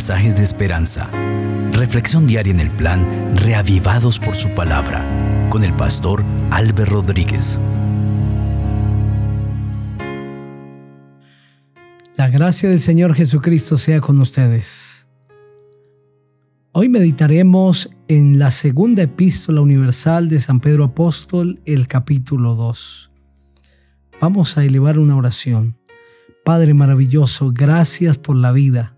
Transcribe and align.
mensajes 0.00 0.34
de 0.34 0.40
esperanza. 0.40 1.10
Reflexión 1.72 2.26
diaria 2.26 2.54
en 2.54 2.60
el 2.60 2.70
plan 2.70 3.36
Reavivados 3.36 4.18
por 4.18 4.34
su 4.34 4.48
palabra 4.54 5.04
con 5.50 5.62
el 5.62 5.76
pastor 5.76 6.24
Álvaro 6.50 7.02
Rodríguez. 7.02 7.60
La 12.16 12.30
gracia 12.30 12.70
del 12.70 12.78
Señor 12.78 13.14
Jesucristo 13.14 13.76
sea 13.76 14.00
con 14.00 14.18
ustedes. 14.20 15.06
Hoy 16.72 16.88
meditaremos 16.88 17.90
en 18.08 18.38
la 18.38 18.52
segunda 18.52 19.02
epístola 19.02 19.60
universal 19.60 20.30
de 20.30 20.40
San 20.40 20.60
Pedro 20.60 20.84
Apóstol, 20.84 21.60
el 21.66 21.86
capítulo 21.88 22.54
2. 22.54 23.10
Vamos 24.18 24.56
a 24.56 24.64
elevar 24.64 24.98
una 24.98 25.14
oración. 25.14 25.76
Padre 26.42 26.72
maravilloso, 26.72 27.52
gracias 27.52 28.16
por 28.16 28.36
la 28.36 28.52
vida. 28.52 28.96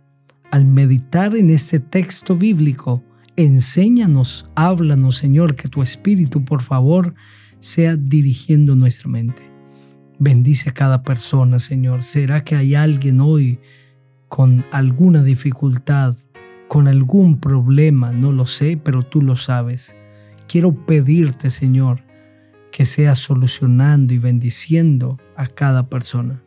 Al 0.52 0.66
meditar 0.66 1.34
en 1.34 1.48
este 1.48 1.80
texto 1.80 2.37
bíblico, 2.37 3.02
enséñanos, 3.37 4.51
háblanos, 4.55 5.16
Señor, 5.16 5.56
que 5.56 5.66
tu 5.66 5.80
Espíritu, 5.80 6.45
por 6.45 6.61
favor, 6.61 7.15
sea 7.59 7.97
dirigiendo 7.97 8.77
nuestra 8.77 9.09
mente. 9.09 9.51
Bendice 10.19 10.69
a 10.69 10.75
cada 10.75 11.05
persona, 11.05 11.59
Señor. 11.59 12.02
¿Será 12.02 12.45
que 12.45 12.55
hay 12.55 12.75
alguien 12.75 13.23
hoy 13.23 13.61
con 14.28 14.62
alguna 14.73 15.23
dificultad, 15.23 16.19
con 16.69 16.87
algún 16.87 17.41
problema? 17.41 18.12
No 18.12 18.30
lo 18.30 18.45
sé, 18.45 18.77
pero 18.77 19.05
tú 19.05 19.23
lo 19.23 19.37
sabes. 19.37 19.97
Quiero 20.48 20.84
pedirte, 20.84 21.48
Señor, 21.48 22.05
que 22.70 22.84
seas 22.84 23.20
solucionando 23.20 24.12
y 24.12 24.19
bendiciendo 24.19 25.19
a 25.34 25.47
cada 25.47 25.89
persona 25.89 26.42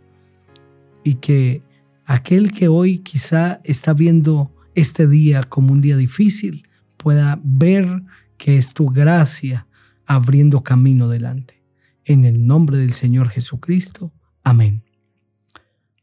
y 1.03 1.15
que 1.15 1.63
aquel 2.05 2.51
que 2.51 2.67
hoy 2.67 2.99
quizá 2.99 3.59
está 3.63 3.93
viendo 3.93 4.51
este 4.75 5.07
día 5.07 5.43
como 5.43 5.71
un 5.71 5.81
día 5.81 5.97
difícil 5.97 6.67
pueda 6.97 7.39
ver 7.43 8.03
que 8.37 8.57
es 8.57 8.73
tu 8.73 8.87
gracia 8.87 9.67
abriendo 10.05 10.63
camino 10.63 11.07
delante. 11.09 11.63
En 12.03 12.25
el 12.25 12.45
nombre 12.45 12.77
del 12.77 12.93
Señor 12.93 13.29
Jesucristo. 13.29 14.13
Amén. 14.43 14.83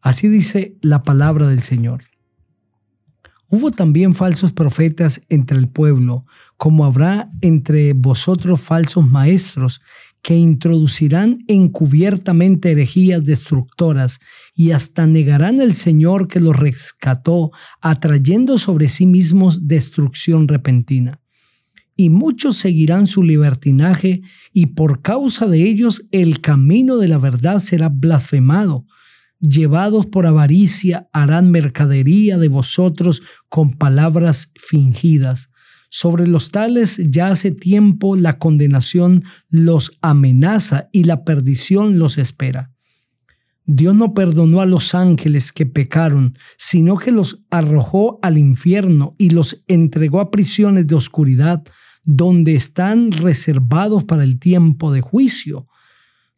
Así 0.00 0.28
dice 0.28 0.76
la 0.80 1.04
palabra 1.04 1.46
del 1.46 1.60
Señor. 1.60 2.04
Hubo 3.48 3.70
también 3.70 4.14
falsos 4.14 4.50
profetas 4.50 5.20
entre 5.28 5.58
el 5.58 5.68
pueblo, 5.68 6.24
como 6.56 6.84
habrá 6.84 7.30
entre 7.40 7.92
vosotros 7.92 8.60
falsos 8.60 9.06
maestros 9.06 9.82
que 10.22 10.36
introducirán 10.36 11.38
encubiertamente 11.48 12.70
herejías 12.70 13.24
destructoras 13.24 14.20
y 14.54 14.70
hasta 14.70 15.06
negarán 15.06 15.60
al 15.60 15.74
Señor 15.74 16.28
que 16.28 16.38
los 16.38 16.56
rescató, 16.56 17.50
atrayendo 17.80 18.58
sobre 18.58 18.88
sí 18.88 19.04
mismos 19.04 19.66
destrucción 19.66 20.46
repentina. 20.46 21.20
Y 21.96 22.08
muchos 22.08 22.56
seguirán 22.56 23.06
su 23.06 23.22
libertinaje, 23.22 24.22
y 24.52 24.66
por 24.66 25.02
causa 25.02 25.46
de 25.46 25.68
ellos 25.68 26.06
el 26.12 26.40
camino 26.40 26.98
de 26.98 27.08
la 27.08 27.18
verdad 27.18 27.58
será 27.58 27.88
blasfemado. 27.88 28.86
Llevados 29.40 30.06
por 30.06 30.26
avaricia 30.26 31.08
harán 31.12 31.50
mercadería 31.50 32.38
de 32.38 32.48
vosotros 32.48 33.22
con 33.48 33.72
palabras 33.72 34.52
fingidas 34.54 35.51
sobre 35.94 36.26
los 36.26 36.52
tales 36.52 36.98
ya 37.10 37.28
hace 37.28 37.50
tiempo 37.50 38.16
la 38.16 38.38
condenación 38.38 39.24
los 39.50 39.98
amenaza 40.00 40.88
y 40.90 41.04
la 41.04 41.22
perdición 41.22 41.98
los 41.98 42.16
espera. 42.16 42.72
Dios 43.66 43.94
no 43.94 44.14
perdonó 44.14 44.62
a 44.62 44.66
los 44.66 44.94
ángeles 44.94 45.52
que 45.52 45.66
pecaron, 45.66 46.32
sino 46.56 46.96
que 46.96 47.12
los 47.12 47.44
arrojó 47.50 48.18
al 48.22 48.38
infierno 48.38 49.14
y 49.18 49.30
los 49.30 49.64
entregó 49.68 50.20
a 50.20 50.30
prisiones 50.30 50.86
de 50.86 50.94
oscuridad, 50.94 51.62
donde 52.06 52.54
están 52.54 53.12
reservados 53.12 54.02
para 54.02 54.24
el 54.24 54.38
tiempo 54.38 54.92
de 54.92 55.02
juicio. 55.02 55.68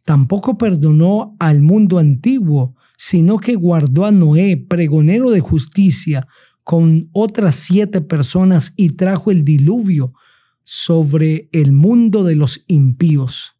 Tampoco 0.04 0.58
perdonó 0.58 1.36
al 1.38 1.62
mundo 1.62 2.00
antiguo, 2.00 2.74
sino 2.96 3.38
que 3.38 3.54
guardó 3.54 4.04
a 4.04 4.10
Noé, 4.10 4.56
pregonero 4.56 5.30
de 5.30 5.38
justicia, 5.38 6.26
con 6.64 7.10
otras 7.12 7.56
siete 7.56 8.00
personas 8.00 8.72
y 8.74 8.90
trajo 8.90 9.30
el 9.30 9.44
diluvio 9.44 10.14
sobre 10.64 11.50
el 11.52 11.72
mundo 11.72 12.24
de 12.24 12.34
los 12.34 12.64
impíos. 12.66 13.52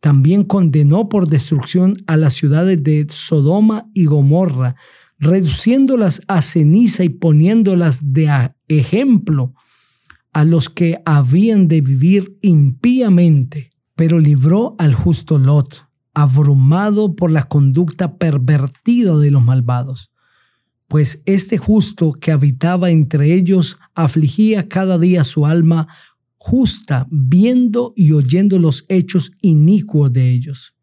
También 0.00 0.44
condenó 0.44 1.08
por 1.10 1.28
destrucción 1.28 1.94
a 2.06 2.16
las 2.16 2.32
ciudades 2.34 2.82
de 2.82 3.06
Sodoma 3.10 3.86
y 3.92 4.06
Gomorra, 4.06 4.76
reduciéndolas 5.18 6.22
a 6.26 6.40
ceniza 6.40 7.04
y 7.04 7.10
poniéndolas 7.10 8.14
de 8.14 8.52
ejemplo 8.68 9.54
a 10.32 10.44
los 10.44 10.70
que 10.70 11.02
habían 11.04 11.68
de 11.68 11.80
vivir 11.80 12.38
impíamente, 12.40 13.70
pero 13.94 14.20
libró 14.20 14.76
al 14.78 14.94
justo 14.94 15.36
Lot, 15.38 15.84
abrumado 16.14 17.14
por 17.14 17.30
la 17.30 17.48
conducta 17.48 18.16
pervertida 18.16 19.18
de 19.18 19.32
los 19.32 19.44
malvados 19.44 20.12
pues 20.88 21.22
este 21.26 21.58
justo 21.58 22.12
que 22.12 22.32
habitaba 22.32 22.90
entre 22.90 23.34
ellos 23.34 23.76
afligía 23.94 24.68
cada 24.68 24.98
día 24.98 25.22
su 25.22 25.46
alma 25.46 25.86
justa, 26.38 27.06
viendo 27.10 27.92
y 27.94 28.12
oyendo 28.12 28.58
los 28.58 28.86
hechos 28.88 29.32
inicuos 29.42 30.12
de 30.12 30.30
ellos. 30.30 30.74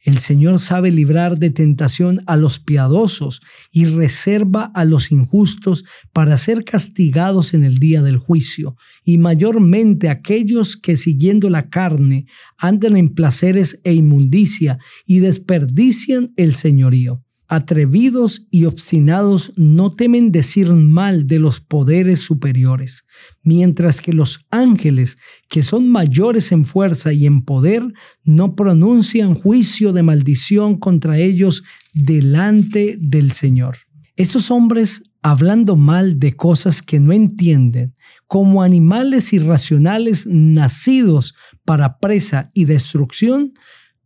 El 0.00 0.18
Señor 0.18 0.60
sabe 0.60 0.92
librar 0.92 1.38
de 1.38 1.50
tentación 1.50 2.22
a 2.26 2.36
los 2.36 2.58
piadosos 2.58 3.40
y 3.70 3.86
reserva 3.86 4.70
a 4.74 4.84
los 4.84 5.10
injustos 5.10 5.84
para 6.12 6.36
ser 6.36 6.64
castigados 6.64 7.54
en 7.54 7.64
el 7.64 7.78
día 7.78 8.02
del 8.02 8.18
juicio, 8.18 8.76
y 9.02 9.16
mayormente 9.18 10.10
aquellos 10.10 10.76
que 10.76 10.96
siguiendo 10.96 11.48
la 11.48 11.68
carne 11.70 12.26
andan 12.58 12.96
en 12.96 13.14
placeres 13.14 13.80
e 13.82 13.94
inmundicia 13.94 14.78
y 15.06 15.20
desperdician 15.20 16.32
el 16.36 16.54
señorío 16.54 17.23
atrevidos 17.54 18.46
y 18.50 18.64
obstinados 18.64 19.52
no 19.56 19.94
temen 19.94 20.32
decir 20.32 20.72
mal 20.72 21.26
de 21.26 21.38
los 21.38 21.60
poderes 21.60 22.20
superiores, 22.20 23.04
mientras 23.42 24.00
que 24.00 24.12
los 24.12 24.46
ángeles, 24.50 25.18
que 25.48 25.62
son 25.62 25.88
mayores 25.88 26.52
en 26.52 26.64
fuerza 26.64 27.12
y 27.12 27.26
en 27.26 27.42
poder, 27.42 27.82
no 28.22 28.54
pronuncian 28.54 29.34
juicio 29.34 29.92
de 29.92 30.02
maldición 30.02 30.78
contra 30.78 31.18
ellos 31.18 31.62
delante 31.92 32.96
del 33.00 33.32
Señor. 33.32 33.76
Esos 34.16 34.50
hombres, 34.50 35.02
hablando 35.22 35.76
mal 35.76 36.18
de 36.20 36.34
cosas 36.34 36.82
que 36.82 37.00
no 37.00 37.12
entienden, 37.12 37.94
como 38.26 38.62
animales 38.62 39.32
irracionales 39.32 40.26
nacidos 40.26 41.34
para 41.64 41.98
presa 41.98 42.50
y 42.54 42.64
destrucción, 42.64 43.54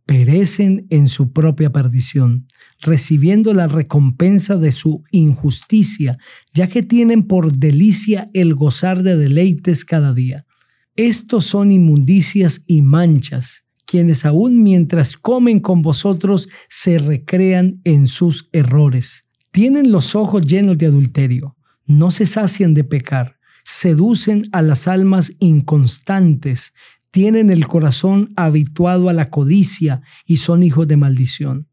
perecen 0.09 0.87
en 0.89 1.07
su 1.07 1.33
propia 1.33 1.71
perdición, 1.71 2.47
recibiendo 2.81 3.53
la 3.53 3.67
recompensa 3.67 4.57
de 4.57 4.71
su 4.71 5.03
injusticia, 5.11 6.17
ya 6.51 6.65
que 6.65 6.81
tienen 6.81 7.27
por 7.27 7.51
delicia 7.51 8.31
el 8.33 8.55
gozar 8.55 9.03
de 9.03 9.15
deleites 9.15 9.85
cada 9.85 10.11
día. 10.15 10.47
Estos 10.95 11.45
son 11.45 11.71
inmundicias 11.71 12.63
y 12.65 12.81
manchas, 12.81 13.65
quienes 13.85 14.25
aún 14.25 14.63
mientras 14.63 15.15
comen 15.15 15.59
con 15.59 15.83
vosotros 15.83 16.49
se 16.69 16.97
recrean 16.97 17.79
en 17.83 18.07
sus 18.07 18.49
errores. 18.51 19.25
Tienen 19.51 19.91
los 19.91 20.15
ojos 20.15 20.43
llenos 20.43 20.79
de 20.79 20.87
adulterio, 20.87 21.55
no 21.85 22.09
se 22.09 22.25
sacian 22.25 22.73
de 22.73 22.83
pecar, 22.83 23.37
seducen 23.63 24.49
a 24.53 24.63
las 24.63 24.87
almas 24.87 25.33
inconstantes, 25.37 26.73
tienen 27.11 27.49
el 27.49 27.67
corazón 27.67 28.31
habituado 28.35 29.09
a 29.09 29.13
la 29.13 29.29
codicia 29.29 30.01
y 30.25 30.37
son 30.37 30.63
hijos 30.63 30.87
de 30.87 30.97
maldición. 30.97 31.67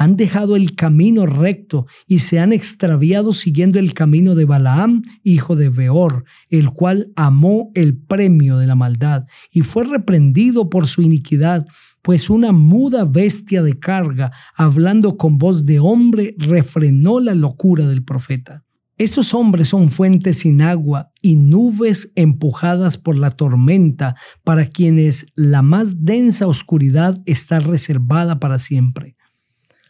Han 0.00 0.16
dejado 0.16 0.54
el 0.54 0.76
camino 0.76 1.26
recto 1.26 1.86
y 2.06 2.20
se 2.20 2.38
han 2.38 2.52
extraviado 2.52 3.32
siguiendo 3.32 3.80
el 3.80 3.94
camino 3.94 4.36
de 4.36 4.44
Balaam, 4.44 5.02
hijo 5.24 5.56
de 5.56 5.70
Beor, 5.70 6.24
el 6.50 6.70
cual 6.70 7.12
amó 7.16 7.72
el 7.74 7.98
premio 7.98 8.58
de 8.58 8.68
la 8.68 8.76
maldad 8.76 9.26
y 9.50 9.62
fue 9.62 9.84
reprendido 9.84 10.70
por 10.70 10.86
su 10.86 11.02
iniquidad, 11.02 11.66
pues 12.00 12.30
una 12.30 12.52
muda 12.52 13.04
bestia 13.04 13.60
de 13.64 13.76
carga, 13.80 14.30
hablando 14.54 15.16
con 15.16 15.36
voz 15.36 15.66
de 15.66 15.80
hombre, 15.80 16.36
refrenó 16.38 17.18
la 17.18 17.34
locura 17.34 17.88
del 17.88 18.04
profeta. 18.04 18.67
Esos 18.98 19.32
hombres 19.32 19.68
son 19.68 19.90
fuentes 19.90 20.38
sin 20.38 20.60
agua 20.60 21.12
y 21.22 21.36
nubes 21.36 22.10
empujadas 22.16 22.98
por 22.98 23.16
la 23.16 23.30
tormenta 23.30 24.16
para 24.42 24.66
quienes 24.66 25.26
la 25.36 25.62
más 25.62 26.04
densa 26.04 26.48
oscuridad 26.48 27.22
está 27.24 27.60
reservada 27.60 28.40
para 28.40 28.58
siempre. 28.58 29.16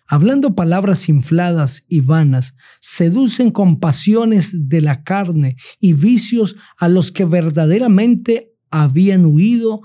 Hablando 0.06 0.54
palabras 0.54 1.08
infladas 1.08 1.84
y 1.88 2.00
vanas, 2.00 2.54
seducen 2.80 3.50
con 3.50 3.80
pasiones 3.80 4.68
de 4.68 4.82
la 4.82 5.02
carne 5.04 5.56
y 5.80 5.94
vicios 5.94 6.56
a 6.76 6.88
los 6.88 7.10
que 7.10 7.24
verdaderamente 7.24 8.52
habían 8.70 9.24
huido 9.24 9.80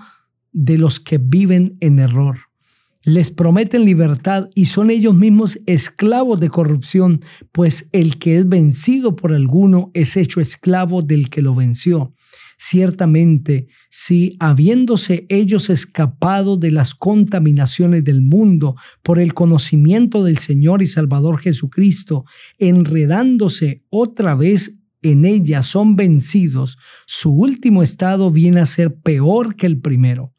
de 0.52 0.78
los 0.78 1.00
que 1.00 1.18
viven 1.18 1.78
en 1.80 2.00
error. 2.00 2.38
Les 3.06 3.32
prometen 3.32 3.84
libertad 3.84 4.50
y 4.56 4.68
son 4.68 4.90
ellos 4.90 5.14
mismos 5.14 5.60
esclavos 5.66 6.40
de 6.40 6.48
corrupción, 6.48 7.20
pues 7.52 7.90
el 7.92 8.18
que 8.18 8.38
es 8.38 8.48
vencido 8.48 9.18
por 9.18 9.34
alguno 9.34 9.92
es 9.94 10.16
hecho 10.16 10.40
esclavo 10.40 11.02
del 11.02 11.30
que 11.30 11.42
lo 11.42 11.54
venció. 11.54 12.14
Ciertamente, 12.58 13.68
si 13.90 14.38
habiéndose 14.40 15.26
ellos 15.28 15.70
escapado 15.70 16.56
de 16.56 16.72
las 16.72 16.96
contaminaciones 16.96 18.06
del 18.06 18.22
mundo 18.22 18.78
por 19.02 19.20
el 19.20 19.34
conocimiento 19.34 20.24
del 20.24 20.38
Señor 20.38 20.82
y 20.82 20.88
Salvador 20.88 21.40
Jesucristo, 21.40 22.24
enredándose 22.58 23.84
otra 23.90 24.34
vez 24.36 24.78
en 25.02 25.26
ella 25.26 25.62
son 25.62 25.98
vencidos, 25.98 26.78
su 27.06 27.34
último 27.34 27.84
estado 27.84 28.32
viene 28.32 28.62
a 28.62 28.66
ser 28.66 28.96
peor 28.96 29.58
que 29.58 29.66
el 29.66 29.82
primero. 29.82 30.33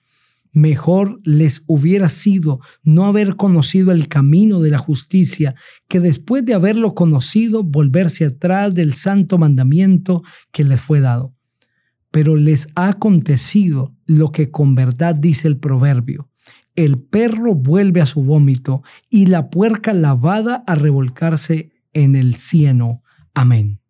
Mejor 0.54 1.20
les 1.24 1.64
hubiera 1.66 2.08
sido 2.08 2.60
no 2.84 3.06
haber 3.06 3.34
conocido 3.34 3.90
el 3.90 4.06
camino 4.06 4.60
de 4.60 4.70
la 4.70 4.78
justicia 4.78 5.56
que 5.88 5.98
después 5.98 6.44
de 6.46 6.54
haberlo 6.54 6.94
conocido 6.94 7.64
volverse 7.64 8.24
atrás 8.24 8.72
del 8.72 8.94
santo 8.94 9.36
mandamiento 9.36 10.22
que 10.52 10.62
les 10.62 10.80
fue 10.80 11.00
dado. 11.00 11.34
Pero 12.12 12.36
les 12.36 12.68
ha 12.76 12.88
acontecido 12.88 13.96
lo 14.06 14.30
que 14.30 14.52
con 14.52 14.76
verdad 14.76 15.16
dice 15.16 15.48
el 15.48 15.58
proverbio. 15.58 16.30
El 16.76 17.00
perro 17.00 17.56
vuelve 17.56 18.00
a 18.00 18.06
su 18.06 18.22
vómito 18.22 18.84
y 19.10 19.26
la 19.26 19.50
puerca 19.50 19.92
lavada 19.92 20.62
a 20.68 20.76
revolcarse 20.76 21.72
en 21.92 22.14
el 22.14 22.36
cieno. 22.36 23.02
Amén. 23.34 23.80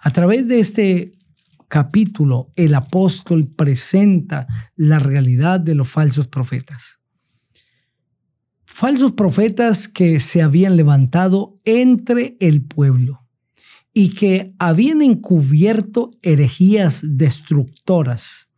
A 0.00 0.10
través 0.12 0.48
de 0.48 0.60
este 0.60 1.12
capítulo, 1.70 2.50
el 2.56 2.74
apóstol 2.74 3.48
presenta 3.48 4.48
la 4.74 4.98
realidad 4.98 5.60
de 5.60 5.76
los 5.76 5.88
falsos 5.88 6.26
profetas. 6.26 6.98
Falsos 8.66 9.12
profetas 9.12 9.86
que 9.86 10.18
se 10.18 10.42
habían 10.42 10.76
levantado 10.76 11.54
entre 11.64 12.36
el 12.40 12.64
pueblo 12.64 13.20
y 13.94 14.10
que 14.10 14.52
habían 14.58 15.00
encubierto 15.00 16.10
herejías 16.22 17.02
destructoras, 17.04 18.48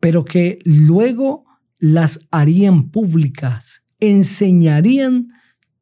pero 0.00 0.24
que 0.24 0.60
luego 0.64 1.44
las 1.78 2.20
harían 2.30 2.90
públicas, 2.90 3.82
enseñarían 4.00 5.28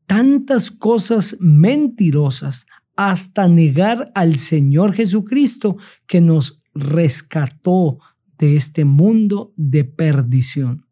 tantas 0.06 0.72
cosas 0.72 1.36
mentirosas 1.38 2.66
hasta 2.96 3.46
negar 3.46 4.10
al 4.14 4.36
Señor 4.36 4.94
Jesucristo 4.94 5.76
que 6.06 6.20
nos 6.20 6.62
rescató 6.74 7.98
de 8.38 8.56
este 8.56 8.84
mundo 8.84 9.52
de 9.56 9.84
perdición. 9.84 10.86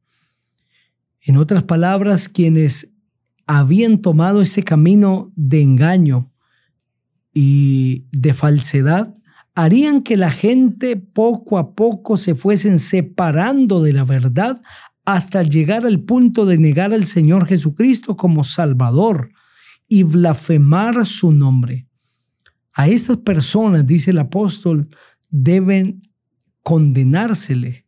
En 1.21 1.37
otras 1.37 1.65
palabras, 1.65 2.29
quienes 2.29 2.93
habían 3.47 4.01
tomado 4.01 4.43
ese 4.43 4.63
camino 4.63 5.33
de 5.37 5.63
engaño 5.63 6.31
y 7.33 8.07
de 8.13 8.35
falsedad, 8.35 9.17
harían 9.55 10.03
que 10.03 10.17
la 10.17 10.31
gente 10.31 10.97
poco 10.97 11.59
a 11.59 11.75
poco 11.75 12.17
se 12.17 12.35
fuesen 12.35 12.79
separando 12.79 13.83
de 13.83 13.93
la 13.93 14.05
verdad 14.05 14.63
hasta 15.05 15.43
llegar 15.43 15.87
al 15.87 16.01
punto 16.01 16.47
de 16.47 16.59
negar 16.59 16.93
al 16.93 17.07
Señor 17.07 17.47
Jesucristo 17.47 18.17
como 18.17 18.43
Salvador 18.45 19.31
y 19.89 20.03
blasfemar 20.03 21.07
su 21.07 21.33
nombre. 21.33 21.87
A 22.75 22.89
estas 22.89 23.19
personas, 23.19 23.87
dice 23.87 24.11
el 24.11 24.19
apóstol, 24.19 24.89
deben 25.31 26.03
condenársele. 26.63 27.85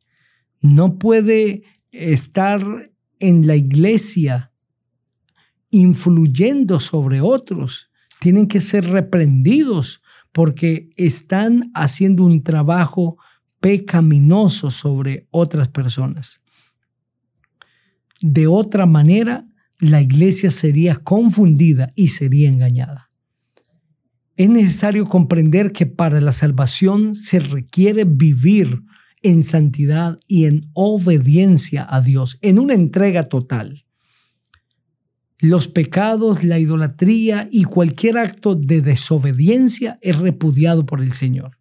No 0.60 0.98
puede 0.98 1.64
estar 1.90 2.92
en 3.18 3.46
la 3.46 3.56
iglesia 3.56 4.52
influyendo 5.70 6.78
sobre 6.78 7.20
otros. 7.20 7.90
Tienen 8.20 8.46
que 8.46 8.60
ser 8.60 8.88
reprendidos 8.88 10.02
porque 10.32 10.90
están 10.96 11.70
haciendo 11.74 12.24
un 12.24 12.42
trabajo 12.42 13.16
pecaminoso 13.60 14.70
sobre 14.70 15.26
otras 15.30 15.68
personas. 15.68 16.40
De 18.20 18.46
otra 18.46 18.86
manera, 18.86 19.46
la 19.80 20.00
iglesia 20.00 20.50
sería 20.50 20.96
confundida 20.96 21.92
y 21.94 22.08
sería 22.08 22.48
engañada. 22.48 23.05
Es 24.36 24.50
necesario 24.50 25.06
comprender 25.06 25.72
que 25.72 25.86
para 25.86 26.20
la 26.20 26.32
salvación 26.32 27.14
se 27.14 27.40
requiere 27.40 28.04
vivir 28.04 28.82
en 29.22 29.42
santidad 29.42 30.20
y 30.28 30.44
en 30.44 30.70
obediencia 30.74 31.86
a 31.88 32.00
Dios, 32.00 32.38
en 32.42 32.58
una 32.58 32.74
entrega 32.74 33.24
total. 33.24 33.86
Los 35.38 35.68
pecados, 35.68 36.44
la 36.44 36.58
idolatría 36.58 37.48
y 37.50 37.64
cualquier 37.64 38.18
acto 38.18 38.54
de 38.54 38.82
desobediencia 38.82 39.98
es 40.00 40.18
repudiado 40.18 40.86
por 40.86 41.00
el 41.00 41.12
Señor. 41.12 41.58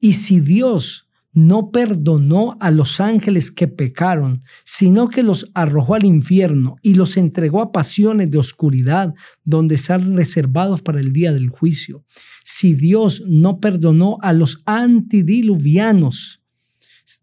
Y 0.00 0.14
si 0.14 0.40
Dios 0.40 1.08
no 1.32 1.70
perdonó 1.70 2.56
a 2.60 2.70
los 2.70 3.00
ángeles 3.00 3.50
que 3.50 3.66
pecaron, 3.66 4.42
sino 4.64 5.08
que 5.08 5.22
los 5.22 5.50
arrojó 5.54 5.94
al 5.94 6.04
infierno 6.04 6.76
y 6.82 6.94
los 6.94 7.16
entregó 7.16 7.62
a 7.62 7.72
pasiones 7.72 8.30
de 8.30 8.38
oscuridad, 8.38 9.14
donde 9.44 9.76
están 9.76 10.14
reservados 10.14 10.82
para 10.82 11.00
el 11.00 11.12
día 11.12 11.32
del 11.32 11.48
juicio. 11.48 12.04
Si 12.44 12.74
Dios 12.74 13.24
no 13.26 13.60
perdonó 13.60 14.18
a 14.20 14.32
los 14.34 14.62
antidiluvianos, 14.66 16.40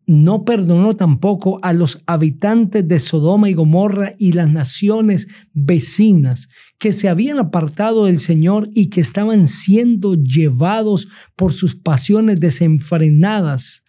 no 0.05 0.43
perdonó 0.43 0.95
tampoco 0.95 1.59
a 1.61 1.73
los 1.73 2.01
habitantes 2.05 2.87
de 2.87 2.99
Sodoma 2.99 3.49
y 3.49 3.53
Gomorra 3.53 4.15
y 4.17 4.33
las 4.33 4.49
naciones 4.49 5.27
vecinas 5.53 6.49
que 6.79 6.93
se 6.93 7.09
habían 7.09 7.39
apartado 7.39 8.05
del 8.05 8.19
Señor 8.19 8.69
y 8.73 8.89
que 8.89 9.01
estaban 9.01 9.47
siendo 9.47 10.15
llevados 10.15 11.07
por 11.35 11.53
sus 11.53 11.75
pasiones 11.75 12.39
desenfrenadas 12.39 13.83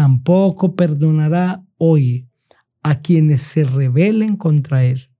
tampoco 0.00 0.76
perdonará 0.76 1.62
hoy 1.76 2.26
a 2.82 3.02
quienes 3.02 3.42
se 3.42 3.64
rebelen 3.64 4.38
contra 4.38 4.82
Él. 4.82 5.10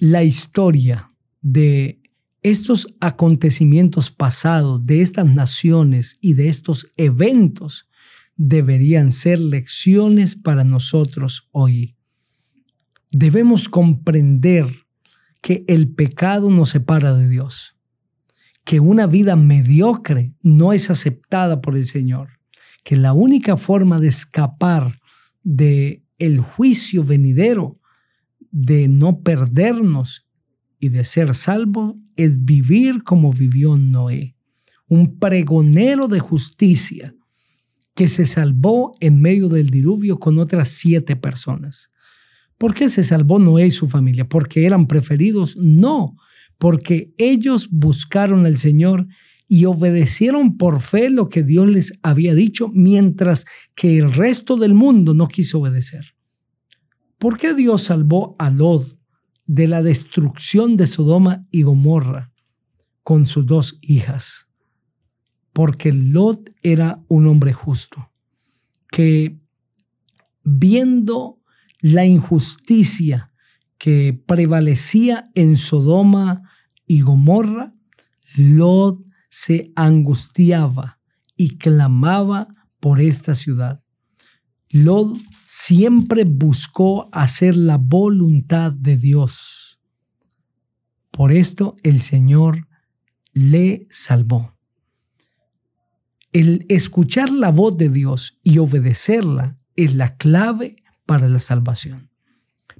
La 0.00 0.24
historia 0.24 1.12
de 1.42 2.00
estos 2.42 2.92
acontecimientos 2.98 4.10
pasados, 4.10 4.82
de 4.82 5.00
estas 5.00 5.26
naciones 5.26 6.18
y 6.20 6.34
de 6.34 6.48
estos 6.48 6.88
eventos, 6.96 7.88
deberían 8.34 9.12
ser 9.12 9.38
lecciones 9.38 10.34
para 10.34 10.64
nosotros 10.64 11.48
hoy. 11.52 11.94
Debemos 13.12 13.68
comprender 13.68 14.66
que 15.40 15.64
el 15.68 15.94
pecado 15.94 16.50
nos 16.50 16.70
separa 16.70 17.14
de 17.14 17.28
Dios, 17.28 17.76
que 18.64 18.80
una 18.80 19.06
vida 19.06 19.36
mediocre 19.36 20.34
no 20.42 20.72
es 20.72 20.90
aceptada 20.90 21.60
por 21.60 21.76
el 21.76 21.86
Señor 21.86 22.35
que 22.86 22.94
la 22.94 23.12
única 23.12 23.56
forma 23.56 23.98
de 23.98 24.06
escapar 24.06 25.00
de 25.42 26.04
el 26.20 26.38
juicio 26.38 27.02
venidero, 27.02 27.80
de 28.52 28.86
no 28.86 29.22
perdernos 29.22 30.28
y 30.78 30.90
de 30.90 31.02
ser 31.02 31.34
salvo, 31.34 31.98
es 32.14 32.44
vivir 32.44 33.02
como 33.02 33.32
vivió 33.32 33.76
Noé, 33.76 34.36
un 34.86 35.18
pregonero 35.18 36.06
de 36.06 36.20
justicia 36.20 37.12
que 37.96 38.06
se 38.06 38.24
salvó 38.24 38.94
en 39.00 39.20
medio 39.20 39.48
del 39.48 39.70
diluvio 39.70 40.20
con 40.20 40.38
otras 40.38 40.68
siete 40.68 41.16
personas. 41.16 41.90
¿Por 42.56 42.72
qué 42.72 42.88
se 42.88 43.02
salvó 43.02 43.40
Noé 43.40 43.66
y 43.66 43.72
su 43.72 43.88
familia? 43.88 44.28
¿Porque 44.28 44.64
eran 44.64 44.86
preferidos? 44.86 45.56
No, 45.56 46.16
porque 46.56 47.12
ellos 47.18 47.68
buscaron 47.68 48.46
al 48.46 48.58
Señor 48.58 49.08
y 49.48 49.64
obedecieron 49.64 50.56
por 50.56 50.80
fe 50.80 51.08
lo 51.10 51.28
que 51.28 51.42
Dios 51.42 51.68
les 51.68 51.98
había 52.02 52.34
dicho, 52.34 52.68
mientras 52.72 53.44
que 53.74 53.98
el 53.98 54.12
resto 54.12 54.56
del 54.56 54.74
mundo 54.74 55.14
no 55.14 55.28
quiso 55.28 55.60
obedecer. 55.60 56.14
¿Por 57.18 57.38
qué 57.38 57.54
Dios 57.54 57.82
salvó 57.82 58.36
a 58.38 58.50
Lot 58.50 58.98
de 59.46 59.68
la 59.68 59.82
destrucción 59.82 60.76
de 60.76 60.86
Sodoma 60.86 61.46
y 61.50 61.62
Gomorra 61.62 62.32
con 63.02 63.24
sus 63.24 63.46
dos 63.46 63.78
hijas? 63.80 64.48
Porque 65.52 65.92
Lot 65.92 66.50
era 66.62 67.02
un 67.08 67.26
hombre 67.26 67.52
justo, 67.52 68.10
que 68.90 69.38
viendo 70.42 71.40
la 71.80 72.04
injusticia 72.04 73.32
que 73.78 74.20
prevalecía 74.26 75.30
en 75.34 75.56
Sodoma 75.56 76.42
y 76.86 77.00
Gomorra, 77.00 77.74
Lot 78.36 79.05
se 79.28 79.72
angustiaba 79.76 81.00
y 81.36 81.58
clamaba 81.58 82.48
por 82.80 83.00
esta 83.00 83.34
ciudad. 83.34 83.82
Lot 84.70 85.18
siempre 85.44 86.24
buscó 86.24 87.08
hacer 87.12 87.56
la 87.56 87.78
voluntad 87.78 88.72
de 88.72 88.96
Dios. 88.96 89.80
Por 91.10 91.32
esto 91.32 91.76
el 91.82 92.00
Señor 92.00 92.68
le 93.32 93.86
salvó. 93.90 94.56
El 96.32 96.66
escuchar 96.68 97.30
la 97.30 97.50
voz 97.50 97.76
de 97.78 97.88
Dios 97.88 98.38
y 98.42 98.58
obedecerla 98.58 99.58
es 99.76 99.94
la 99.94 100.16
clave 100.16 100.76
para 101.06 101.28
la 101.28 101.38
salvación. 101.38 102.10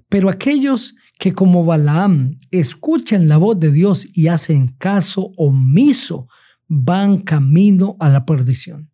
Pero 0.09 0.29
aquellos 0.29 0.95
que 1.19 1.33
como 1.33 1.65
Balaam 1.65 2.39
escuchan 2.51 3.29
la 3.29 3.37
voz 3.37 3.59
de 3.59 3.73
Dios 3.73 4.07
y 4.13 4.29
hacen 4.29 4.69
caso 4.79 5.33
omiso, 5.37 6.29
van 6.69 7.21
camino 7.21 7.97
a 8.01 8.09
la 8.09 8.27
perdición. 8.27 8.91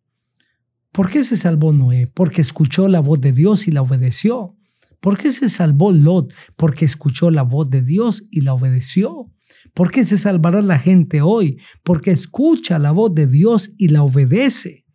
¿Por 0.91 1.09
qué 1.09 1.23
se 1.23 1.37
salvó 1.37 1.73
Noé? 1.73 2.07
Porque 2.07 2.41
escuchó 2.41 2.87
la 2.87 2.99
voz 2.99 3.19
de 3.19 3.31
Dios 3.31 3.67
y 3.67 3.71
la 3.71 3.81
obedeció. 3.81 4.55
¿Por 4.99 5.17
qué 5.17 5.31
se 5.31 5.49
salvó 5.49 5.91
Lot? 5.91 6.33
Porque 6.55 6.85
escuchó 6.85 7.29
la 7.29 7.41
voz 7.41 7.69
de 7.69 7.81
Dios 7.81 8.23
y 8.31 8.41
la 8.41 8.53
obedeció. 8.53 9.31
¿Por 9.73 9.91
qué 9.91 10.03
se 10.03 10.17
salvará 10.17 10.61
la 10.61 10.77
gente 10.77 11.21
hoy? 11.21 11.59
Porque 11.83 12.11
escucha 12.11 12.79
la 12.79 12.91
voz 12.91 13.13
de 13.13 13.27
Dios 13.27 13.71
y 13.77 13.87
la 13.87 14.03
obedece. 14.03 14.85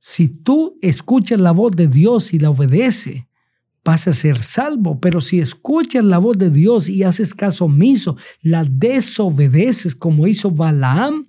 Si 0.00 0.28
tú 0.28 0.76
escuchas 0.82 1.40
la 1.40 1.52
voz 1.52 1.72
de 1.76 1.86
Dios 1.86 2.34
y 2.34 2.40
la 2.40 2.50
obedece, 2.50 3.27
vas 3.84 4.08
a 4.08 4.12
ser 4.12 4.42
salvo. 4.42 5.00
Pero 5.00 5.20
si 5.20 5.40
escuchas 5.40 6.04
la 6.04 6.18
voz 6.18 6.38
de 6.38 6.50
Dios 6.50 6.88
y 6.88 7.02
haces 7.02 7.34
caso 7.34 7.66
omiso, 7.66 8.16
la 8.42 8.64
desobedeces 8.64 9.94
como 9.94 10.26
hizo 10.26 10.50
Balaam, 10.50 11.26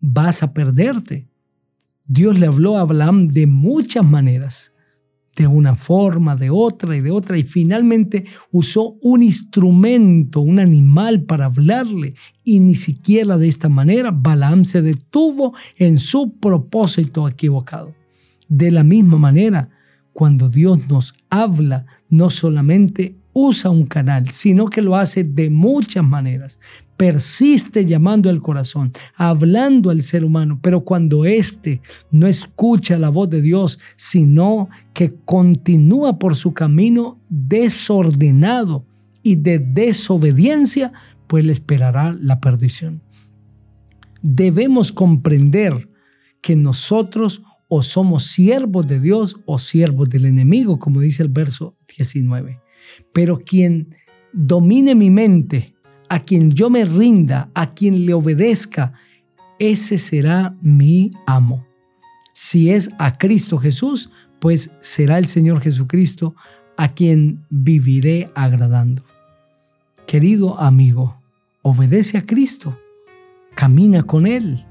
vas 0.00 0.42
a 0.42 0.52
perderte. 0.52 1.28
Dios 2.06 2.38
le 2.38 2.46
habló 2.46 2.76
a 2.76 2.84
Balaam 2.84 3.28
de 3.28 3.46
muchas 3.46 4.04
maneras, 4.04 4.72
de 5.36 5.46
una 5.46 5.74
forma, 5.74 6.36
de 6.36 6.50
otra 6.50 6.96
y 6.96 7.00
de 7.02 7.10
otra, 7.10 7.38
y 7.38 7.44
finalmente 7.44 8.24
usó 8.50 8.96
un 9.02 9.22
instrumento, 9.22 10.40
un 10.40 10.58
animal 10.58 11.24
para 11.24 11.44
hablarle, 11.44 12.14
y 12.42 12.60
ni 12.60 12.74
siquiera 12.74 13.36
de 13.36 13.46
esta 13.46 13.68
manera 13.68 14.10
Balaam 14.10 14.64
se 14.64 14.80
detuvo 14.80 15.54
en 15.76 15.98
su 15.98 16.38
propósito 16.38 17.28
equivocado. 17.28 17.94
De 18.48 18.70
la 18.70 18.82
misma 18.82 19.18
manera, 19.18 19.68
cuando 20.18 20.48
Dios 20.48 20.80
nos 20.88 21.14
habla, 21.30 21.86
no 22.08 22.28
solamente 22.28 23.14
usa 23.32 23.70
un 23.70 23.86
canal, 23.86 24.30
sino 24.30 24.66
que 24.66 24.82
lo 24.82 24.96
hace 24.96 25.22
de 25.22 25.48
muchas 25.48 26.02
maneras. 26.02 26.58
Persiste 26.96 27.86
llamando 27.86 28.28
al 28.28 28.42
corazón, 28.42 28.92
hablando 29.14 29.90
al 29.90 30.00
ser 30.00 30.24
humano, 30.24 30.58
pero 30.60 30.80
cuando 30.80 31.24
éste 31.24 31.82
no 32.10 32.26
escucha 32.26 32.98
la 32.98 33.10
voz 33.10 33.30
de 33.30 33.40
Dios, 33.40 33.78
sino 33.94 34.68
que 34.92 35.14
continúa 35.24 36.18
por 36.18 36.34
su 36.34 36.52
camino 36.52 37.20
desordenado 37.28 38.84
y 39.22 39.36
de 39.36 39.60
desobediencia, 39.60 40.92
pues 41.28 41.44
le 41.44 41.52
esperará 41.52 42.12
la 42.12 42.40
perdición. 42.40 43.02
Debemos 44.20 44.90
comprender 44.90 45.88
que 46.40 46.56
nosotros 46.56 47.42
o 47.68 47.82
somos 47.82 48.24
siervos 48.24 48.86
de 48.86 48.98
Dios 48.98 49.36
o 49.44 49.58
siervos 49.58 50.08
del 50.08 50.24
enemigo, 50.24 50.78
como 50.78 51.00
dice 51.00 51.22
el 51.22 51.28
verso 51.28 51.76
19. 51.96 52.60
Pero 53.12 53.38
quien 53.38 53.94
domine 54.32 54.94
mi 54.94 55.10
mente, 55.10 55.74
a 56.08 56.20
quien 56.20 56.52
yo 56.52 56.70
me 56.70 56.86
rinda, 56.86 57.50
a 57.54 57.74
quien 57.74 58.06
le 58.06 58.14
obedezca, 58.14 58.94
ese 59.58 59.98
será 59.98 60.56
mi 60.62 61.10
amo. 61.26 61.66
Si 62.32 62.70
es 62.70 62.90
a 62.98 63.18
Cristo 63.18 63.58
Jesús, 63.58 64.10
pues 64.38 64.70
será 64.80 65.18
el 65.18 65.26
Señor 65.26 65.60
Jesucristo 65.60 66.34
a 66.76 66.94
quien 66.94 67.44
viviré 67.50 68.30
agradando. 68.34 69.02
Querido 70.06 70.58
amigo, 70.58 71.20
obedece 71.62 72.16
a 72.16 72.24
Cristo, 72.24 72.78
camina 73.54 74.04
con 74.04 74.26
Él. 74.26 74.64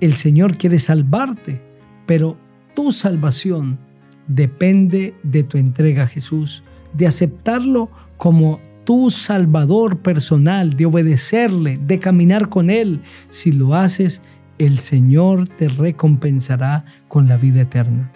El 0.00 0.14
Señor 0.14 0.56
quiere 0.56 0.78
salvarte 0.78 1.69
pero 2.10 2.36
tu 2.74 2.90
salvación 2.90 3.78
depende 4.26 5.14
de 5.22 5.44
tu 5.44 5.58
entrega 5.58 6.02
a 6.02 6.06
Jesús, 6.08 6.64
de 6.92 7.06
aceptarlo 7.06 7.88
como 8.16 8.58
tu 8.82 9.10
Salvador 9.10 9.98
personal, 9.98 10.76
de 10.76 10.86
obedecerle, 10.86 11.78
de 11.78 12.00
caminar 12.00 12.48
con 12.48 12.68
Él. 12.68 13.02
Si 13.28 13.52
lo 13.52 13.76
haces, 13.76 14.22
el 14.58 14.78
Señor 14.78 15.46
te 15.50 15.68
recompensará 15.68 16.84
con 17.06 17.28
la 17.28 17.36
vida 17.36 17.60
eterna. 17.60 18.10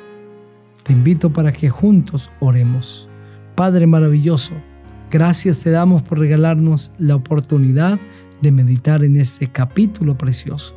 Te 0.82 0.92
invito 0.92 1.32
para 1.32 1.52
que 1.52 1.70
juntos 1.70 2.32
oremos. 2.40 3.08
Padre 3.54 3.86
maravilloso, 3.86 4.54
gracias 5.08 5.60
te 5.60 5.70
damos 5.70 6.02
por 6.02 6.18
regalarnos 6.18 6.90
la 6.98 7.14
oportunidad 7.14 8.00
de 8.42 8.50
meditar 8.50 9.04
en 9.04 9.14
este 9.14 9.46
capítulo 9.46 10.18
precioso. 10.18 10.74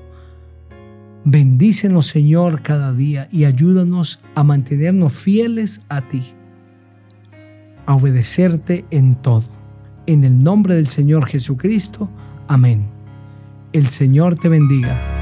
Bendícenos, 1.25 2.07
Señor, 2.07 2.61
cada 2.61 2.93
día 2.93 3.27
y 3.31 3.45
ayúdanos 3.45 4.21
a 4.35 4.43
mantenernos 4.43 5.13
fieles 5.13 5.81
a 5.89 6.01
ti, 6.01 6.23
a 7.85 7.95
obedecerte 7.95 8.85
en 8.91 9.15
todo. 9.15 9.45
En 10.05 10.23
el 10.23 10.41
nombre 10.41 10.75
del 10.75 10.87
Señor 10.87 11.25
Jesucristo. 11.25 12.09
Amén. 12.47 12.87
El 13.73 13.87
Señor 13.87 14.35
te 14.35 14.47
bendiga. 14.47 15.16